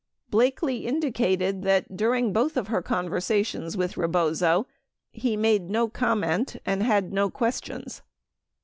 28 0.31 0.31
Blakely 0.31 0.87
indicated 0.87 1.61
that 1.61 1.95
during 1.95 2.33
both 2.33 2.57
of 2.57 2.69
her 2.69 2.81
conversations 2.81 3.77
with 3.77 3.97
Rebozo, 3.97 4.65
he 5.11 5.37
made 5.37 5.69
no 5.69 5.87
comment 5.89 6.55
and 6.65 6.81
had 6.81 7.13
no 7.13 7.29
questions. 7.29 8.01